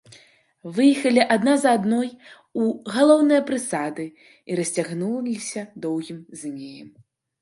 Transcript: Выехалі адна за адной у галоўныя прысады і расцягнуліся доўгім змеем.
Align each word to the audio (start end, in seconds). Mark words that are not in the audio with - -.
Выехалі 0.77 1.25
адна 1.35 1.53
за 1.63 1.73
адной 1.79 2.09
у 2.63 2.65
галоўныя 2.95 3.41
прысады 3.49 4.05
і 4.09 4.51
расцягнуліся 4.61 5.61
доўгім 5.85 6.19
змеем. 6.43 6.89